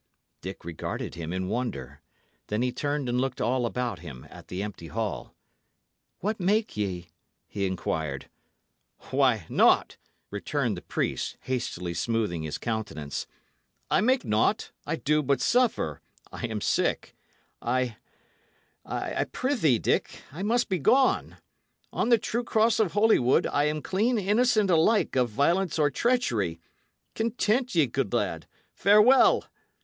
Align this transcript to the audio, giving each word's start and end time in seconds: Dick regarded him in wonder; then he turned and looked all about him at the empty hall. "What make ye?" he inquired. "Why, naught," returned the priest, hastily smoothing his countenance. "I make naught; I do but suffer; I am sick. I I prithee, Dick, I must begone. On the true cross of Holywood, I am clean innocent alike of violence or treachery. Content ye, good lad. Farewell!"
Dick 0.41 0.65
regarded 0.65 1.13
him 1.13 1.31
in 1.31 1.47
wonder; 1.47 2.01
then 2.47 2.63
he 2.63 2.71
turned 2.71 3.07
and 3.07 3.21
looked 3.21 3.39
all 3.39 3.67
about 3.67 3.99
him 3.99 4.25
at 4.31 4.47
the 4.47 4.63
empty 4.63 4.87
hall. 4.87 5.35
"What 6.21 6.39
make 6.39 6.75
ye?" 6.75 7.09
he 7.47 7.67
inquired. 7.67 8.27
"Why, 9.11 9.45
naught," 9.47 9.97
returned 10.31 10.75
the 10.75 10.81
priest, 10.81 11.37
hastily 11.41 11.93
smoothing 11.93 12.41
his 12.41 12.57
countenance. 12.57 13.27
"I 13.91 14.01
make 14.01 14.25
naught; 14.25 14.71
I 14.87 14.95
do 14.95 15.21
but 15.21 15.39
suffer; 15.39 16.01
I 16.31 16.47
am 16.47 16.61
sick. 16.61 17.15
I 17.61 17.97
I 18.83 19.25
prithee, 19.25 19.77
Dick, 19.77 20.23
I 20.31 20.41
must 20.41 20.67
begone. 20.67 21.37
On 21.93 22.09
the 22.09 22.17
true 22.17 22.43
cross 22.43 22.79
of 22.79 22.93
Holywood, 22.93 23.45
I 23.45 23.65
am 23.65 23.83
clean 23.83 24.17
innocent 24.17 24.71
alike 24.71 25.15
of 25.15 25.29
violence 25.29 25.77
or 25.77 25.91
treachery. 25.91 26.59
Content 27.13 27.75
ye, 27.75 27.85
good 27.85 28.11
lad. 28.11 28.47
Farewell!" 28.73 29.43